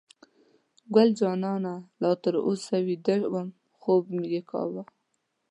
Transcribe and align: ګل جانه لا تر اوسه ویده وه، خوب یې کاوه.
ګل 0.95 1.09
جانه 1.19 1.53
لا 2.01 2.11
تر 2.21 2.33
اوسه 2.47 2.75
ویده 2.87 3.15
وه، 3.31 3.43
خوب 3.79 4.03
یې 4.33 4.41
کاوه. 4.49 4.83